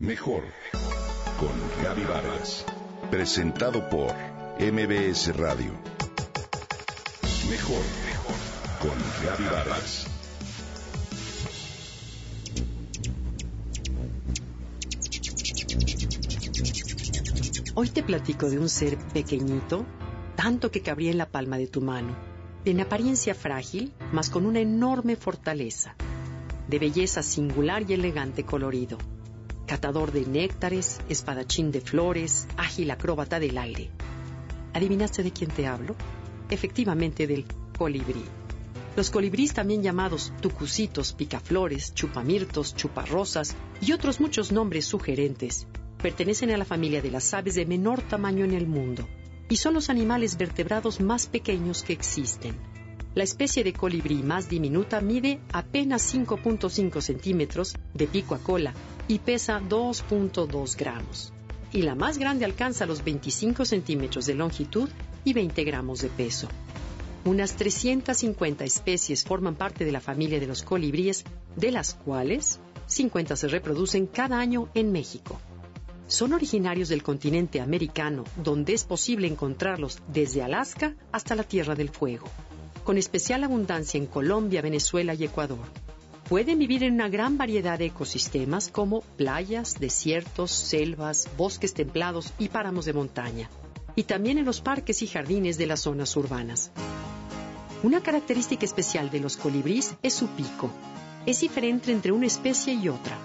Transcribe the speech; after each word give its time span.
Mejor 0.00 0.44
con 1.40 1.50
Gaby 1.82 2.04
Vargas. 2.04 2.64
Presentado 3.10 3.90
por 3.90 4.14
MBS 4.60 5.36
Radio. 5.36 5.72
Mejor 7.50 7.82
con 8.80 8.96
Gaby 9.24 9.44
Vargas. 9.52 10.06
Hoy 17.74 17.88
te 17.88 18.04
platico 18.04 18.48
de 18.48 18.60
un 18.60 18.68
ser 18.68 18.96
pequeñito, 19.12 19.84
tanto 20.36 20.70
que 20.70 20.80
cabría 20.80 21.10
en 21.10 21.18
la 21.18 21.26
palma 21.26 21.58
de 21.58 21.66
tu 21.66 21.80
mano, 21.80 22.14
en 22.64 22.80
apariencia 22.80 23.34
frágil, 23.34 23.92
mas 24.12 24.30
con 24.30 24.46
una 24.46 24.60
enorme 24.60 25.16
fortaleza, 25.16 25.96
de 26.68 26.78
belleza 26.78 27.24
singular 27.24 27.82
y 27.90 27.94
elegante 27.94 28.44
colorido 28.44 28.96
catador 29.68 30.10
de 30.10 30.26
néctares, 30.26 30.98
espadachín 31.08 31.70
de 31.70 31.80
flores, 31.80 32.48
ágil 32.56 32.90
acróbata 32.90 33.38
del 33.38 33.56
aire. 33.58 33.90
¿Adivinaste 34.72 35.22
de 35.22 35.30
quién 35.30 35.50
te 35.50 35.66
hablo? 35.68 35.94
Efectivamente 36.50 37.28
del 37.28 37.44
colibrí. 37.78 38.24
Los 38.96 39.10
colibríes, 39.10 39.52
también 39.52 39.82
llamados 39.82 40.32
tucucitos, 40.40 41.12
picaflores, 41.12 41.94
chupamirtos, 41.94 42.74
chuparrosas 42.74 43.54
y 43.80 43.92
otros 43.92 44.18
muchos 44.18 44.50
nombres 44.50 44.86
sugerentes, 44.86 45.68
pertenecen 46.02 46.50
a 46.50 46.56
la 46.56 46.64
familia 46.64 47.02
de 47.02 47.10
las 47.10 47.32
aves 47.34 47.54
de 47.54 47.66
menor 47.66 48.02
tamaño 48.02 48.44
en 48.44 48.54
el 48.54 48.66
mundo 48.66 49.06
y 49.48 49.56
son 49.56 49.74
los 49.74 49.90
animales 49.90 50.36
vertebrados 50.36 51.00
más 51.00 51.26
pequeños 51.26 51.82
que 51.82 51.92
existen. 51.92 52.56
La 53.18 53.24
especie 53.24 53.64
de 53.64 53.72
colibrí 53.72 54.22
más 54.22 54.48
diminuta 54.48 55.00
mide 55.00 55.40
apenas 55.52 56.14
5.5 56.14 57.00
centímetros 57.00 57.74
de 57.92 58.06
pico 58.06 58.36
a 58.36 58.38
cola 58.38 58.72
y 59.08 59.18
pesa 59.18 59.60
2.2 59.60 60.76
gramos. 60.76 61.32
Y 61.72 61.82
la 61.82 61.96
más 61.96 62.18
grande 62.18 62.44
alcanza 62.44 62.86
los 62.86 63.02
25 63.02 63.64
centímetros 63.64 64.24
de 64.26 64.36
longitud 64.36 64.88
y 65.24 65.32
20 65.32 65.64
gramos 65.64 66.00
de 66.00 66.10
peso. 66.10 66.46
Unas 67.24 67.56
350 67.56 68.64
especies 68.64 69.24
forman 69.24 69.56
parte 69.56 69.84
de 69.84 69.90
la 69.90 70.00
familia 70.00 70.38
de 70.38 70.46
los 70.46 70.62
colibríes, 70.62 71.24
de 71.56 71.72
las 71.72 71.94
cuales 71.94 72.60
50 72.86 73.34
se 73.34 73.48
reproducen 73.48 74.06
cada 74.06 74.38
año 74.38 74.68
en 74.74 74.92
México. 74.92 75.40
Son 76.06 76.34
originarios 76.34 76.88
del 76.88 77.02
continente 77.02 77.60
americano, 77.60 78.22
donde 78.44 78.74
es 78.74 78.84
posible 78.84 79.26
encontrarlos 79.26 79.98
desde 80.06 80.40
Alaska 80.40 80.94
hasta 81.10 81.34
la 81.34 81.42
Tierra 81.42 81.74
del 81.74 81.88
Fuego 81.88 82.28
con 82.88 82.96
especial 82.96 83.44
abundancia 83.44 83.98
en 83.98 84.06
Colombia, 84.06 84.62
Venezuela 84.62 85.12
y 85.12 85.22
Ecuador. 85.22 85.66
Pueden 86.26 86.58
vivir 86.58 86.82
en 86.84 86.94
una 86.94 87.10
gran 87.10 87.36
variedad 87.36 87.78
de 87.78 87.84
ecosistemas 87.84 88.68
como 88.68 89.02
playas, 89.02 89.78
desiertos, 89.78 90.52
selvas, 90.52 91.28
bosques 91.36 91.74
templados 91.74 92.32
y 92.38 92.48
páramos 92.48 92.86
de 92.86 92.94
montaña, 92.94 93.50
y 93.94 94.04
también 94.04 94.38
en 94.38 94.46
los 94.46 94.62
parques 94.62 95.02
y 95.02 95.06
jardines 95.06 95.58
de 95.58 95.66
las 95.66 95.80
zonas 95.80 96.16
urbanas. 96.16 96.70
Una 97.82 98.02
característica 98.02 98.64
especial 98.64 99.10
de 99.10 99.20
los 99.20 99.36
colibríes 99.36 99.94
es 100.02 100.14
su 100.14 100.26
pico. 100.28 100.70
Es 101.26 101.40
diferente 101.42 101.92
entre 101.92 102.12
una 102.12 102.24
especie 102.24 102.72
y 102.72 102.88
otra, 102.88 103.18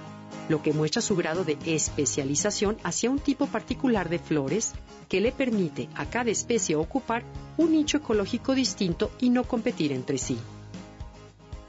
lo 0.49 0.61
que 0.61 0.73
muestra 0.73 1.01
su 1.01 1.15
grado 1.15 1.43
de 1.43 1.57
especialización 1.65 2.77
hacia 2.83 3.09
un 3.09 3.19
tipo 3.19 3.47
particular 3.47 4.09
de 4.09 4.19
flores 4.19 4.73
que 5.09 5.21
le 5.21 5.31
permite 5.31 5.89
a 5.95 6.05
cada 6.05 6.31
especie 6.31 6.75
ocupar 6.75 7.23
un 7.57 7.71
nicho 7.71 7.97
ecológico 7.97 8.55
distinto 8.55 9.11
y 9.19 9.29
no 9.29 9.43
competir 9.43 9.91
entre 9.91 10.17
sí. 10.17 10.37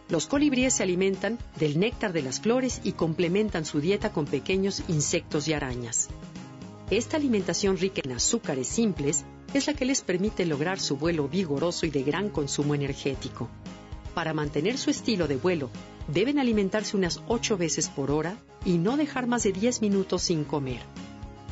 Los 0.09 0.27
colibríes 0.27 0.75
se 0.75 0.83
alimentan 0.83 1.39
del 1.59 1.79
néctar 1.79 2.13
de 2.13 2.23
las 2.23 2.41
flores 2.41 2.81
y 2.85 2.93
complementan 2.93 3.65
su 3.65 3.81
dieta 3.81 4.13
con 4.13 4.27
pequeños 4.27 4.83
insectos 4.89 5.49
y 5.49 5.55
arañas. 5.55 6.09
Esta 6.91 7.17
alimentación 7.17 7.79
rica 7.79 8.03
en 8.05 8.13
azúcares 8.13 8.69
simples 8.69 9.25
es 9.55 9.67
la 9.67 9.75
que 9.75 9.87
les 9.87 10.03
permite 10.03 10.45
lograr 10.45 10.79
su 10.79 10.97
vuelo 10.97 11.29
vigoroso 11.29 11.87
y 11.87 11.91
de 11.91 12.03
gran 12.03 12.29
consumo 12.29 12.75
energético. 12.75 13.49
Para 14.15 14.33
mantener 14.33 14.79
su 14.79 14.91
estilo 14.91 15.27
de 15.27 15.37
vuelo, 15.37 15.71
deben 16.07 16.39
alimentarse 16.39 16.97
unas 16.97 17.21
8 17.27 17.57
veces 17.57 17.89
por 17.89 18.11
hora 18.11 18.37
y 18.65 18.79
no 18.79 18.97
dejar 18.97 19.27
más 19.27 19.43
de 19.43 19.53
10 19.53 19.83
minutos 19.83 20.23
sin 20.23 20.45
comer. 20.45 20.81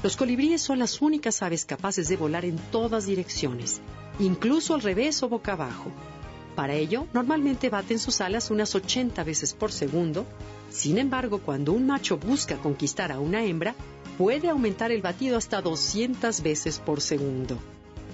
Los 0.03 0.17
colibríes 0.17 0.63
son 0.63 0.79
las 0.79 1.01
únicas 1.03 1.43
aves 1.43 1.65
capaces 1.65 2.09
de 2.09 2.17
volar 2.17 2.45
en 2.45 2.57
todas 2.71 3.07
direcciones, 3.07 3.81
incluso 4.19 4.75
al 4.75 4.83
revés 4.83 5.23
o 5.23 5.29
boca 5.29 5.53
abajo. 5.53 5.91
Para 6.55 6.75
ello, 6.75 7.07
normalmente 7.13 7.71
baten 7.71 7.99
sus 7.99 8.21
alas 8.21 8.51
unas 8.51 8.75
80 8.75 9.25
veces 9.25 9.55
por 9.55 9.73
segundo. 9.73 10.27
Sin 10.71 10.99
embargo, 10.99 11.39
cuando 11.39 11.73
un 11.73 11.87
macho 11.87 12.19
busca 12.19 12.57
conquistar 12.59 13.11
a 13.11 13.21
una 13.21 13.45
hembra, 13.45 13.75
puede 14.19 14.49
aumentar 14.49 14.93
el 14.93 15.03
batido 15.03 15.39
hasta 15.39 15.63
200 15.63 16.43
veces 16.43 16.79
por 16.79 17.01
segundo. 17.01 17.59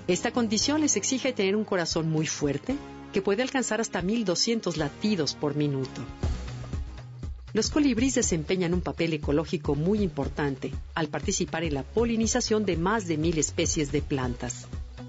Esta 0.07 0.31
condición 0.31 0.81
les 0.81 0.97
exige 0.97 1.33
tener 1.33 1.57
un 1.57 1.65
corazón 1.65 2.09
muy 2.11 2.27
fuerte, 2.27 2.77
que 3.13 3.23
puede 3.23 3.43
alcanzar 3.43 3.81
hasta 3.81 4.03
1200 4.03 4.77
latidos 4.77 5.35
por 5.35 5.57
minuto. 5.57 6.03
Los 7.55 7.71
colibríes 7.71 8.15
desempeñan 8.15 8.75
un 8.75 8.83
papel 8.83 9.15
ecológico 9.15 9.75
muy 9.75 10.03
importante 10.03 10.73
al 10.95 11.09
participar 11.09 11.65
en 11.65 11.75
la 11.75 11.83
polinización 11.83 12.67
de 12.67 12.77
más 12.77 13.07
de 13.09 13.17
mil 13.17 13.39
especies 13.39 13.91
de 13.91 14.03
plantas. 14.03 14.67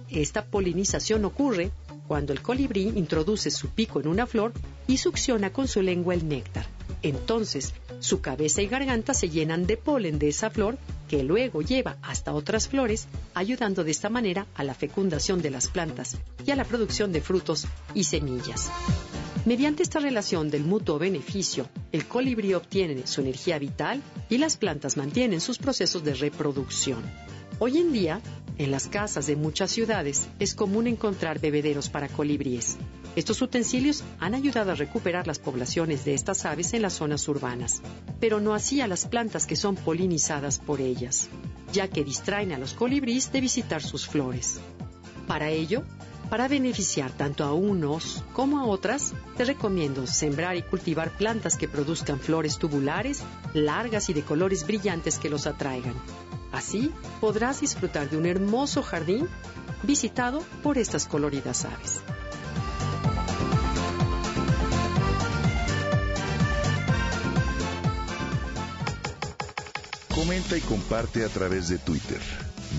Esta 0.09 0.45
polinización 0.45 1.25
ocurre 1.25 1.71
cuando 2.07 2.33
el 2.33 2.41
colibrí 2.41 2.91
introduce 2.95 3.51
su 3.51 3.67
pico 3.67 3.99
en 3.99 4.07
una 4.07 4.25
flor 4.25 4.53
y 4.87 4.97
succiona 4.97 5.51
con 5.51 5.67
su 5.67 5.81
lengua 5.81 6.13
el 6.13 6.27
néctar. 6.27 6.78
Entonces, 7.01 7.73
su 7.99 8.21
cabeza 8.21 8.61
y 8.61 8.67
garganta 8.67 9.13
se 9.13 9.29
llenan 9.29 9.65
de 9.65 9.77
polen 9.77 10.19
de 10.19 10.27
esa 10.29 10.49
flor 10.49 10.77
que 11.07 11.23
luego 11.23 11.61
lleva 11.61 11.97
hasta 12.01 12.33
otras 12.33 12.67
flores, 12.67 13.07
ayudando 13.33 13.83
de 13.83 13.91
esta 13.91 14.09
manera 14.09 14.45
a 14.55 14.63
la 14.63 14.73
fecundación 14.73 15.41
de 15.41 15.49
las 15.49 15.67
plantas 15.67 16.17
y 16.45 16.51
a 16.51 16.55
la 16.55 16.65
producción 16.65 17.11
de 17.11 17.21
frutos 17.21 17.65
y 17.93 18.03
semillas. 18.03 18.69
Mediante 19.45 19.83
esta 19.83 19.99
relación 19.99 20.49
del 20.49 20.65
mutuo 20.65 20.99
beneficio, 20.99 21.67
el 21.91 22.05
colibrí 22.05 22.53
obtiene 22.53 23.07
su 23.07 23.21
energía 23.21 23.57
vital 23.57 24.01
y 24.29 24.37
las 24.37 24.57
plantas 24.57 24.97
mantienen 24.97 25.39
sus 25.39 25.57
procesos 25.57 26.03
de 26.03 26.13
reproducción. 26.13 27.01
Hoy 27.57 27.77
en 27.77 27.91
día, 27.91 28.21
en 28.59 28.71
las 28.71 28.89
casas 28.89 29.25
de 29.25 29.37
muchas 29.37 29.71
ciudades 29.71 30.27
es 30.37 30.53
común 30.53 30.85
encontrar 30.85 31.39
bebederos 31.39 31.89
para 31.89 32.09
colibríes. 32.09 32.77
Estos 33.15 33.41
utensilios 33.41 34.03
han 34.19 34.35
ayudado 34.35 34.71
a 34.71 34.75
recuperar 34.75 35.27
las 35.27 35.39
poblaciones 35.39 36.03
de 36.03 36.13
estas 36.13 36.45
aves 36.45 36.73
en 36.73 36.81
las 36.81 36.93
zonas 36.93 37.25
urbanas, 37.29 37.81
pero 38.19 38.41
no 38.41 38.53
así 38.53 38.81
a 38.81 38.87
las 38.87 39.05
plantas 39.05 39.45
que 39.45 39.55
son 39.55 39.77
polinizadas 39.77 40.59
por 40.59 40.81
ellas, 40.81 41.29
ya 41.71 41.87
que 41.87 42.03
distraen 42.03 42.51
a 42.51 42.59
los 42.59 42.73
colibríes 42.73 43.31
de 43.31 43.39
visitar 43.39 43.81
sus 43.81 44.05
flores. 44.05 44.59
Para 45.25 45.49
ello, 45.49 45.85
para 46.29 46.49
beneficiar 46.49 47.11
tanto 47.13 47.45
a 47.45 47.53
unos 47.53 48.25
como 48.33 48.59
a 48.59 48.65
otras, 48.65 49.13
te 49.37 49.45
recomiendo 49.45 50.05
sembrar 50.05 50.57
y 50.57 50.63
cultivar 50.63 51.17
plantas 51.17 51.55
que 51.55 51.69
produzcan 51.69 52.19
flores 52.19 52.57
tubulares, 52.57 53.23
largas 53.53 54.09
y 54.09 54.13
de 54.13 54.23
colores 54.23 54.67
brillantes 54.67 55.17
que 55.17 55.29
los 55.29 55.47
atraigan. 55.47 55.95
Así 56.51 56.91
podrás 57.21 57.61
disfrutar 57.61 58.09
de 58.09 58.17
un 58.17 58.25
hermoso 58.25 58.81
jardín 58.81 59.27
visitado 59.83 60.41
por 60.63 60.77
estas 60.77 61.07
coloridas 61.07 61.65
aves. 61.65 62.01
Comenta 70.13 70.57
y 70.57 70.61
comparte 70.61 71.23
a 71.23 71.29
través 71.29 71.69
de 71.69 71.77
Twitter. 71.77 72.19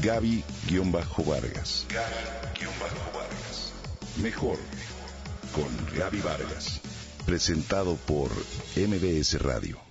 Gaby-Vargas. 0.02 1.86
Gaby-Vargas. 1.88 3.72
Mejor 4.22 4.58
con 5.52 5.96
Gaby 5.96 6.20
Vargas. 6.20 6.80
Presentado 7.24 7.96
por 7.96 8.30
MBS 8.76 9.40
Radio. 9.40 9.89